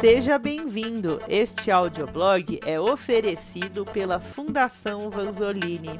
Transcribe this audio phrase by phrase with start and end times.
[0.00, 1.18] Seja bem-vindo!
[1.28, 5.96] Este audioblog é oferecido pela Fundação Vanzolini.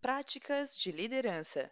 [0.00, 1.70] Práticas de liderança.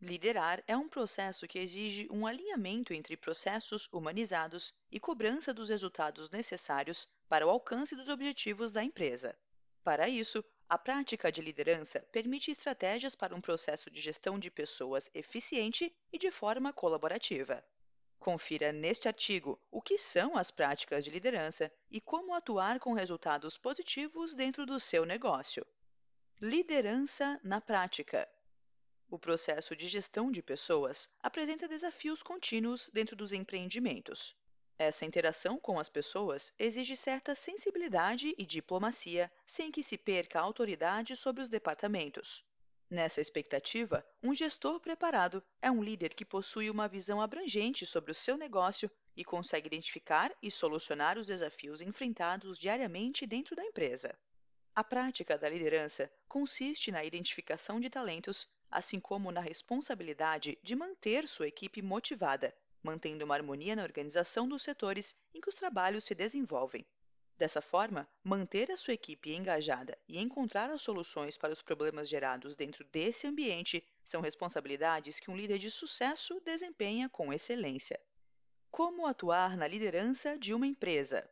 [0.00, 6.30] Liderar é um processo que exige um alinhamento entre processos humanizados e cobrança dos resultados
[6.30, 9.36] necessários para o alcance dos objetivos da empresa.
[9.82, 15.08] Para isso, a prática de liderança permite estratégias para um processo de gestão de pessoas
[15.14, 17.64] eficiente e de forma colaborativa.
[18.18, 23.56] Confira neste artigo o que são as práticas de liderança e como atuar com resultados
[23.56, 25.64] positivos dentro do seu negócio.
[26.40, 28.28] Liderança na prática.
[29.08, 34.36] O processo de gestão de pessoas apresenta desafios contínuos dentro dos empreendimentos.
[34.78, 40.42] Essa interação com as pessoas exige certa sensibilidade e diplomacia, sem que se perca a
[40.42, 42.44] autoridade sobre os departamentos.
[42.90, 48.14] Nessa expectativa, um gestor preparado é um líder que possui uma visão abrangente sobre o
[48.14, 54.16] seu negócio e consegue identificar e solucionar os desafios enfrentados diariamente dentro da empresa.
[54.74, 61.26] A prática da liderança consiste na identificação de talentos, assim como na responsabilidade de manter
[61.26, 62.54] sua equipe motivada,
[62.86, 66.86] mantendo uma harmonia na organização dos setores em que os trabalhos se desenvolvem.
[67.36, 72.54] Dessa forma, manter a sua equipe engajada e encontrar as soluções para os problemas gerados
[72.54, 78.00] dentro desse ambiente são responsabilidades que um líder de sucesso desempenha com excelência.
[78.70, 81.28] Como atuar na liderança de uma empresa?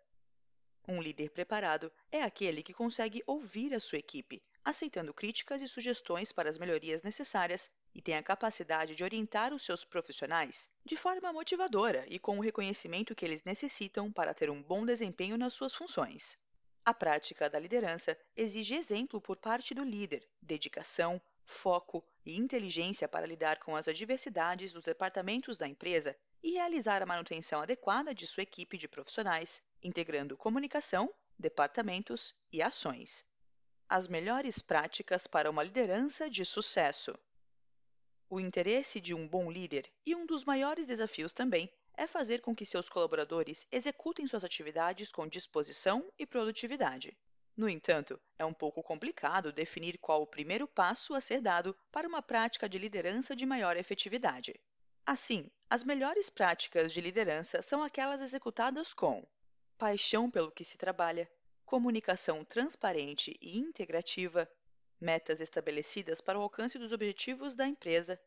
[0.89, 6.33] Um líder preparado é aquele que consegue ouvir a sua equipe, aceitando críticas e sugestões
[6.33, 11.33] para as melhorias necessárias e tem a capacidade de orientar os seus profissionais de forma
[11.33, 15.75] motivadora e com o reconhecimento que eles necessitam para ter um bom desempenho nas suas
[15.75, 16.37] funções.
[16.85, 23.27] A prática da liderança exige exemplo por parte do líder, dedicação, foco e inteligência para
[23.27, 28.43] lidar com as adversidades dos departamentos da empresa e realizar a manutenção adequada de sua
[28.43, 33.25] equipe de profissionais, integrando comunicação, departamentos e ações.
[33.89, 37.15] As melhores práticas para uma liderança de sucesso.
[38.35, 42.53] O interesse de um bom líder e um dos maiores desafios também é fazer com
[42.53, 47.17] que seus colaboradores executem suas atividades com disposição e produtividade.
[47.57, 52.09] No entanto, é um pouco complicado definir qual o primeiro passo a ser dado para
[52.09, 54.61] uma prática de liderança de maior efetividade.
[55.07, 59.25] Assim, as melhores práticas de liderança são aquelas executadas com
[59.79, 61.31] paixão pelo que se trabalha,
[61.65, 64.51] comunicação transparente e integrativa,
[65.01, 68.21] metas estabelecidas para o alcance dos objetivos da empresa,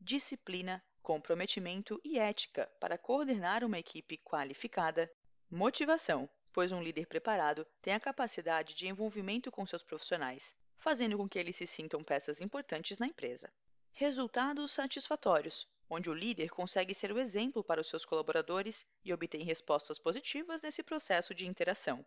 [0.00, 5.10] disciplina, comprometimento e ética para coordenar uma equipe qualificada,
[5.50, 11.28] motivação, pois um líder preparado tem a capacidade de envolvimento com seus profissionais, fazendo com
[11.28, 13.52] que eles se sintam peças importantes na empresa.
[13.92, 19.44] Resultados satisfatórios, onde o líder consegue ser o exemplo para os seus colaboradores e obtém
[19.44, 22.04] respostas positivas nesse processo de interação.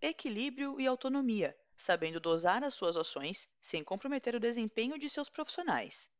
[0.00, 6.10] Equilíbrio e autonomia, sabendo dosar as suas ações sem comprometer o desempenho de seus profissionais.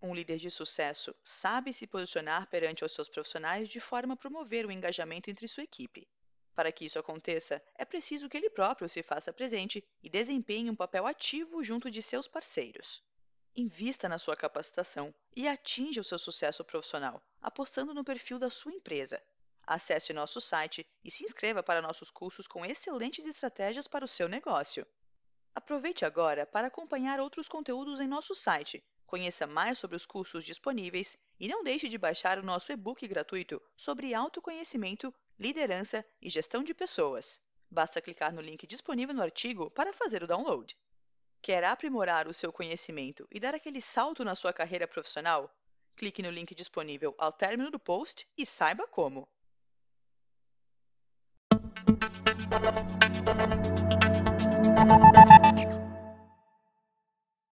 [0.00, 4.64] Um líder de sucesso sabe se posicionar perante os seus profissionais de forma a promover
[4.64, 6.08] o engajamento entre sua equipe.
[6.54, 10.76] Para que isso aconteça, é preciso que ele próprio se faça presente e desempenhe um
[10.76, 13.02] papel ativo junto de seus parceiros.
[13.54, 18.72] Invista na sua capacitação e atinja o seu sucesso profissional, apostando no perfil da sua
[18.72, 19.22] empresa.
[19.70, 24.26] Acesse nosso site e se inscreva para nossos cursos com excelentes estratégias para o seu
[24.26, 24.86] negócio.
[25.54, 31.18] Aproveite agora para acompanhar outros conteúdos em nosso site, conheça mais sobre os cursos disponíveis
[31.38, 36.72] e não deixe de baixar o nosso e-book gratuito sobre autoconhecimento, liderança e gestão de
[36.72, 37.38] pessoas.
[37.70, 40.74] Basta clicar no link disponível no artigo para fazer o download.
[41.42, 45.54] Quer aprimorar o seu conhecimento e dar aquele salto na sua carreira profissional?
[45.94, 49.28] Clique no link disponível ao término do post e saiba como.
[52.50, 52.72] Thank
[55.52, 55.57] you.